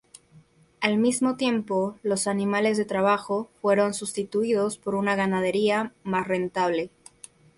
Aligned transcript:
Al 0.79 0.97
mismo 0.97 1.37
tiempo, 1.37 1.95
los 2.01 2.25
animales 2.25 2.75
de 2.75 2.85
trabajo 2.85 3.51
fueron 3.61 3.93
sustituidos 3.93 4.79
por 4.79 4.95
una 4.95 5.15
ganadería 5.15 5.93
más 6.03 6.27
rentable. 6.27 6.89